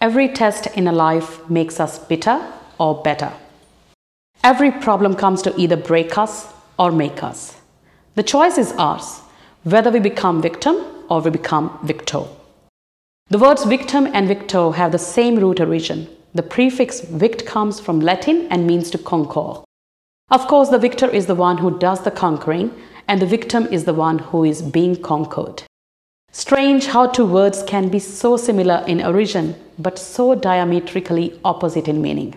[0.00, 2.40] Every test in a life makes us bitter
[2.78, 3.32] or better.
[4.44, 6.46] Every problem comes to either break us
[6.78, 7.56] or make us.
[8.14, 9.22] The choice is ours
[9.64, 10.76] whether we become victim
[11.08, 12.22] or we become victor.
[13.28, 16.08] The words victim and victor have the same root origin.
[16.32, 19.64] The prefix vict comes from Latin and means to conquer.
[20.30, 22.70] Of course, the victor is the one who does the conquering,
[23.08, 25.64] and the victim is the one who is being conquered.
[26.30, 32.02] Strange how two words can be so similar in origin, but so diametrically opposite in
[32.02, 32.34] meaning.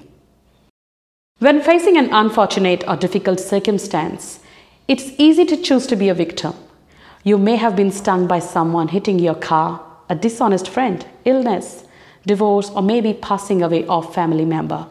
[1.39, 4.39] When facing an unfortunate or difficult circumstance,
[4.87, 6.53] it's easy to choose to be a victim.
[7.23, 11.83] You may have been stung by someone hitting your car, a dishonest friend, illness,
[12.25, 14.87] divorce, or maybe passing away of a family member.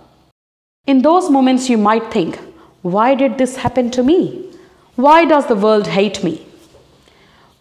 [0.87, 2.39] In those moments, you might think,
[2.83, 4.51] why did this happen to me?
[4.97, 6.47] Why does the world hate me?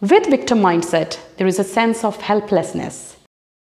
[0.00, 3.18] With victim mindset, there is a sense of helplessness.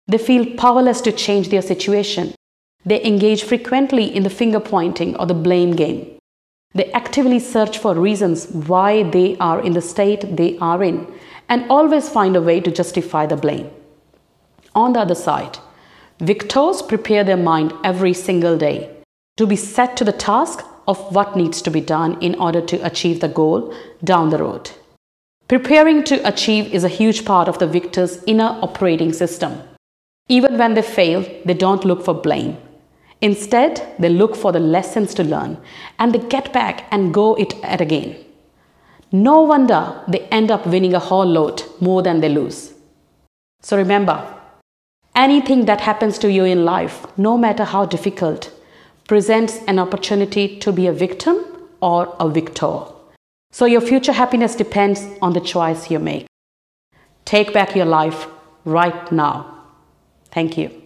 [0.08, 2.36] They feel powerless to change their situation.
[2.84, 6.18] They engage frequently in the finger pointing or the blame game.
[6.74, 11.08] They actively search for reasons why they are in the state they are in
[11.48, 13.72] and always find a way to justify the blame.
[14.76, 15.58] On the other side,
[16.20, 18.94] victors prepare their mind every single day
[19.38, 22.86] to be set to the task of what needs to be done in order to
[22.86, 24.72] achieve the goal down the road.
[25.48, 29.62] Preparing to achieve is a huge part of the victor's inner operating system.
[30.28, 32.58] Even when they fail, they don't look for blame.
[33.22, 35.60] Instead, they look for the lessons to learn
[36.00, 38.16] and they get back and go it at again.
[39.12, 42.74] No wonder they end up winning a whole lot more than they lose.
[43.62, 44.18] So remember,
[45.14, 48.52] anything that happens to you in life, no matter how difficult,
[49.08, 51.46] presents an opportunity to be a victim
[51.82, 52.95] or a victor.
[53.56, 56.26] So your future happiness depends on the choice you make.
[57.24, 58.28] Take back your life
[58.66, 59.64] right now.
[60.30, 60.82] Thank you.